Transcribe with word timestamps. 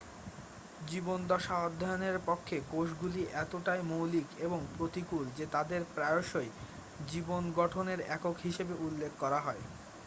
"জীবনদশা 0.81 1.55
অধ্যয়নের 1.61 2.17
পক্ষে 2.25 2.57
কোষগুলি 2.69 3.21
এতটাই 3.35 3.81
মৌলিক 3.87 4.27
এবং 4.39 4.59
প্রতিকূল 4.75 5.25
যে 5.37 5.45
তাদের 5.47 5.81
প্রায়শই 5.95 6.49
"জীবন 7.07 7.41
গঠনের 7.53 7.99
একক" 8.09 8.35
হিসাবে 8.43 8.73
উল্লেখ 8.85 9.11
করা 9.19 9.39
হয়। 9.41 9.63